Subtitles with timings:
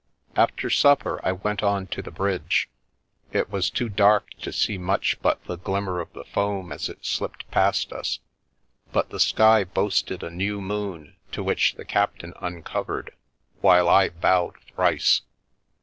[0.35, 2.67] After supper I went on to the bridge.
[3.31, 7.05] It was too dark to see much but the glimmer of the foam as it
[7.05, 8.17] slipped past us,
[8.91, 13.11] but the sky boasted a new moon to which the captain uncovered,
[13.61, 15.21] while I bowed thrice.